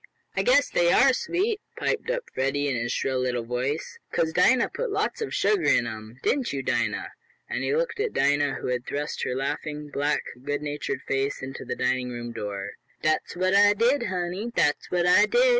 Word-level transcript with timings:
"I 0.35 0.41
guess 0.41 0.67
they 0.67 0.91
are 0.91 1.13
sweet!" 1.13 1.61
piped 1.77 2.09
up 2.09 2.23
Freddie 2.33 2.67
in 2.67 2.75
his 2.75 2.91
shrill 2.91 3.19
little 3.19 3.43
voice, 3.43 3.99
"'cause 4.11 4.33
Dinah 4.33 4.71
put 4.73 4.89
lots 4.89 5.21
of 5.21 5.31
sugar 5.31 5.61
in 5.65 5.85
'em; 5.85 6.17
didn't 6.23 6.51
you, 6.51 6.63
Dinah?" 6.63 7.11
and 7.47 7.63
he 7.63 7.75
looked 7.75 7.99
at 7.99 8.11
Dinah, 8.11 8.55
who 8.55 8.67
had 8.69 8.87
thrust 8.87 9.21
her 9.21 9.35
laughing, 9.35 9.91
black, 9.91 10.23
goodnatured 10.43 11.03
face 11.03 11.43
into 11.43 11.65
the 11.65 11.75
dining 11.75 12.09
room 12.09 12.31
door. 12.31 12.71
"Dat's 13.03 13.35
what 13.35 13.53
I 13.53 13.75
did, 13.75 14.07
honey! 14.07 14.49
Dat's 14.55 14.89
what 14.89 15.05
I 15.05 15.27
did!" 15.27 15.49